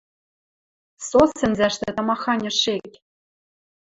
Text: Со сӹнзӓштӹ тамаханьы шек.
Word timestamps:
Со 1.07 1.21
сӹнзӓштӹ 1.37 1.89
тамаханьы 1.95 2.51
шек. 2.59 2.91